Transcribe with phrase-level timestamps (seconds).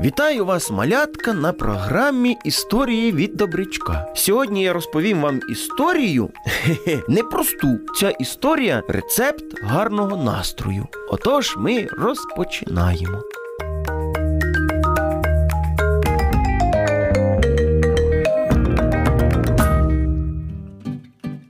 [0.00, 4.06] Вітаю вас, малятка, на програмі Історії від Добрячка.
[4.14, 6.30] Сьогодні я розповім вам історію
[7.08, 7.78] непросту.
[8.00, 10.86] Ця історія рецепт гарного настрою.
[11.10, 13.22] Отож, ми розпочинаємо.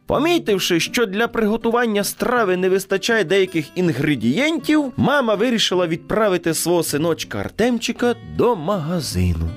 [0.07, 8.15] Помітивши, що для приготування страви не вистачає деяких інгредієнтів, мама вирішила відправити свого синочка Артемчика
[8.37, 9.49] до магазину.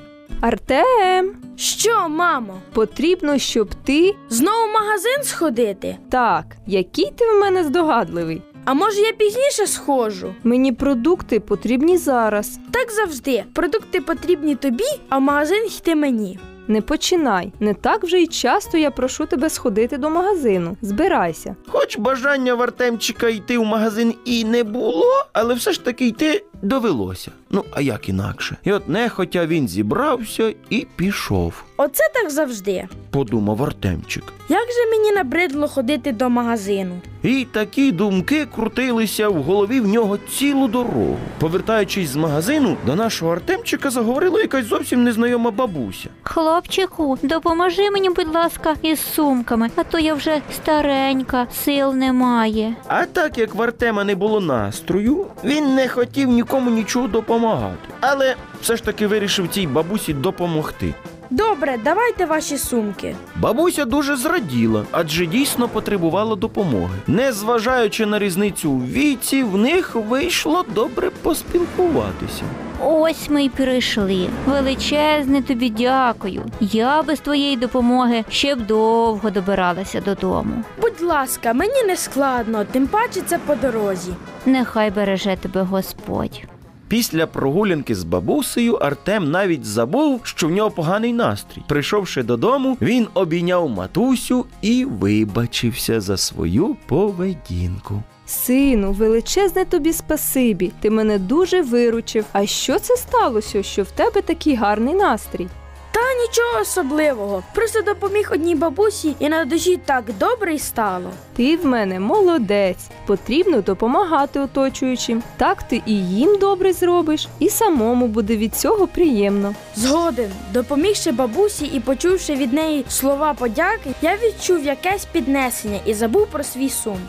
[0.42, 2.58] Артем, Що, мамо?
[2.73, 4.16] потрібно, щоб ти.
[4.30, 5.98] Знову в магазин сходити?
[6.12, 8.42] Так, який ти в мене здогадливий.
[8.66, 10.36] А може я пізніше схожу?
[10.44, 12.59] Мені продукти потрібні зараз.
[12.72, 13.44] Так завжди.
[13.54, 16.40] Продукти потрібні тобі, а в магазин йти мені.
[16.70, 17.54] Не починай.
[17.59, 20.78] Не так вже й часто я прошу тебе сходити до магазину.
[20.82, 21.55] Збирайся.
[21.68, 26.45] Хоч бажання в Артемчика йти в магазин і не було, але все ж таки йти
[26.62, 27.31] довелося.
[27.52, 28.58] Ну, а як інакше?
[28.63, 32.88] І от нехотя він зібрався і пішов, Оце так завжди.
[33.11, 34.23] подумав Артемчик.
[34.50, 36.95] Як же мені набридло ходити до магазину?
[37.23, 41.17] І такі думки крутилися в голові в нього цілу дорогу.
[41.39, 46.09] Повертаючись з магазину, до нашого Артемчика заговорила якась зовсім незнайома бабуся.
[46.23, 52.75] Хлопчику, допоможи мені, будь ласка, із сумками, а то я вже старенька, сил немає.
[52.88, 57.89] А так як в Артема не було настрою, він не хотів нікому нічого допомагати.
[58.00, 60.94] Але все ж таки вирішив цій бабусі допомогти.
[61.30, 63.16] Добре, давайте ваші сумки.
[63.36, 66.95] Бабуся дуже зраділа, адже дійсно потребувала допомоги.
[67.08, 72.44] Незважаючи на різницю у віці, в них вийшло добре поспілкуватися.
[72.81, 74.27] Ось ми й прийшли.
[74.47, 76.45] Величезне тобі дякую.
[76.59, 80.63] Я без твоєї допомоги ще б довго добиралася додому.
[80.81, 84.11] Будь ласка, мені не складно, тим паче це по дорозі.
[84.45, 86.41] Нехай береже тебе Господь.
[86.88, 91.61] Після прогулянки з бабусею Артем навіть забув, що в нього поганий настрій.
[91.67, 98.03] Прийшовши додому, він обійняв матусю і вибачився за свою поведінку.
[98.29, 100.72] Сину, величезне тобі спасибі.
[100.81, 102.25] Ти мене дуже виручив.
[102.31, 105.47] А що це сталося, що в тебе такий гарний настрій?
[105.91, 107.44] Та нічого особливого.
[107.56, 111.09] Просто допоміг одній бабусі і на душі так добре й стало.
[111.35, 112.89] Ти в мене молодець.
[113.06, 115.23] Потрібно допомагати оточуючим.
[115.38, 119.56] Так ти і їм добре зробиш, і самому буде від цього приємно.
[119.75, 126.28] Згоден, допомігши бабусі і почувши від неї слова подяки, я відчув якесь піднесення і забув
[126.28, 127.00] про свій сум.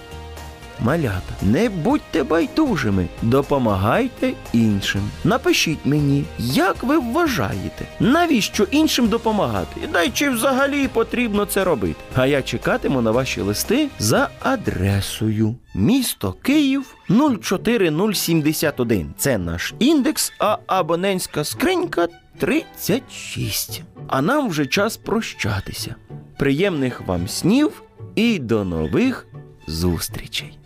[0.83, 5.01] Малята, не будьте байдужими, допомагайте іншим.
[5.25, 9.81] Напишіть мені, як ви вважаєте, навіщо іншим допомагати?
[9.93, 11.95] Да й чи взагалі потрібно це робити?
[12.15, 15.55] А я чекатиму на ваші листи за адресою.
[15.75, 16.95] Місто Київ
[17.43, 19.15] 04071.
[19.17, 22.09] Це наш індекс, а абонентська скринька
[22.39, 23.83] 36.
[24.09, 25.95] А нам вже час прощатися.
[26.39, 27.83] Приємних вам снів
[28.15, 29.27] і до нових
[29.67, 30.59] зустрічей!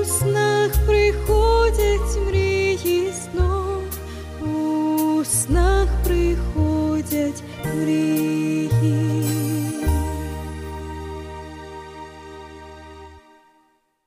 [0.00, 2.37] У снах приходять мрії.